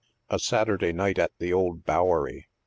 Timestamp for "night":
0.93-1.19